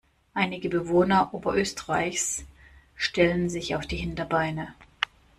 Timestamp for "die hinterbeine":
3.85-4.73